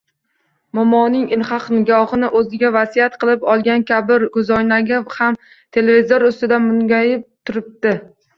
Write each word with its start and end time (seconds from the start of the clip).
Momoning 0.77 1.25
ilhaq 1.35 1.67
nigohini 1.73 2.29
oʻziga 2.39 2.71
vasiyat 2.75 3.17
qilib 3.25 3.45
olgan 3.53 3.85
kabi 3.91 4.17
koʻzoynagi 4.39 4.99
ham 5.19 5.39
televizor 5.79 6.27
ustida 6.33 6.61
mungʻayib 6.67 7.29
turibdi. 7.51 7.95